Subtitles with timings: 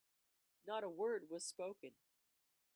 [0.65, 1.91] Not a word was spoken.